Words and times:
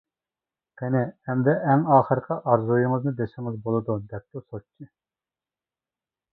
قېنى، 0.81 1.03
ئەمدى 1.33 1.53
ئەڭ 1.73 1.83
ئاخىرقى 1.97 2.39
ئارزۇيىڭىزنى 2.53 3.15
دېسىڭىز 3.21 3.61
بولىدۇ، 3.69 4.01
-دەپتۇ 4.01 4.45
سوتچى. 4.49 4.93